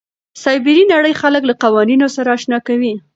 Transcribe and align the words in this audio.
سایبري 0.41 0.83
نړۍ 0.93 1.13
خلک 1.21 1.43
له 1.49 1.53
قوانینو 1.63 2.07
سره 2.15 2.29
اشنا 2.37 2.57
کوي. 2.67 2.93